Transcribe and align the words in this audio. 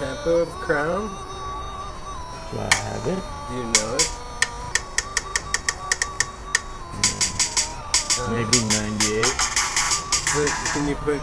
Lampo 0.00 0.42
of 0.42 0.48
Crown? 0.60 1.08
Do 2.52 2.58
I 2.60 2.74
have 2.74 3.06
it? 3.08 3.18
Do 3.48 3.56
you 3.56 3.64
know 3.64 3.94
it? 3.96 4.08
Uh, 8.20 8.30
Maybe 8.30 8.58
98. 8.68 9.24
Put, 10.30 10.50
can 10.72 10.88
you 10.88 10.94
put 10.96 11.20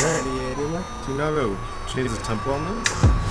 98 0.00 0.58
in 0.58 0.72
there? 0.72 0.84
Do 1.06 1.12
you 1.12 1.18
know 1.18 1.24
how 1.24 1.56
to 1.86 1.94
change 1.94 2.10
the 2.10 2.22
tempo 2.22 2.52
on 2.52 2.84
this? 2.84 3.27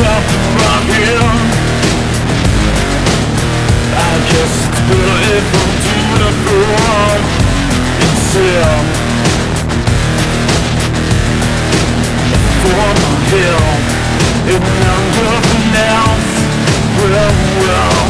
The 0.00 0.16
my 0.56 0.80
head, 0.96 1.20
I 3.92 4.12
guess 4.30 4.54
it's 4.66 4.80
better 4.88 5.18
if 5.36 5.46
I'm 5.60 5.72
doing 5.84 6.22
it 6.28 6.36
wrong 6.48 7.22
instead. 8.04 8.84
For 12.60 12.84
my 13.00 13.14
help, 13.28 13.82
and 14.52 14.64
nothing 15.24 15.68
else. 15.94 16.32
Well, 17.00 17.34
well, 17.60 18.00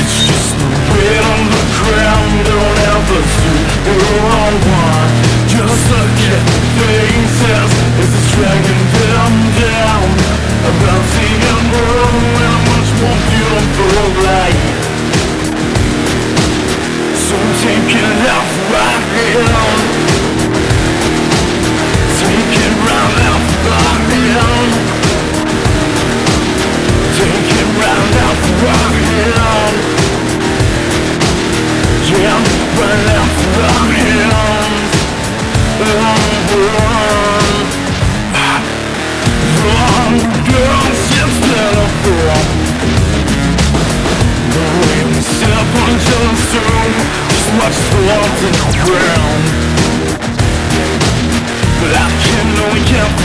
it's 0.00 0.16
just 0.26 0.50
the 0.58 0.66
weight 0.90 1.24
on 1.32 1.42
the 1.54 1.62
ground. 1.78 2.83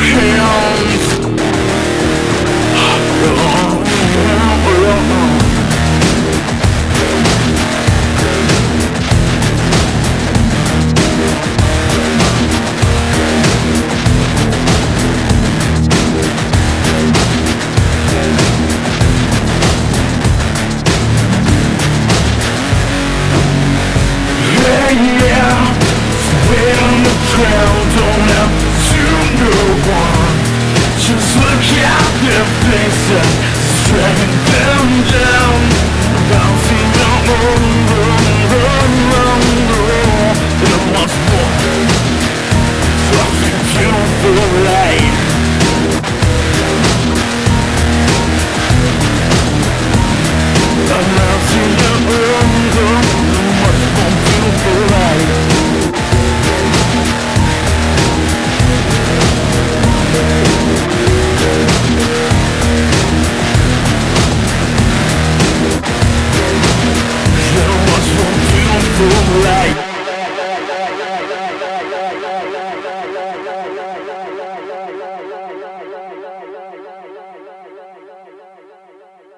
Hey. 0.00 0.29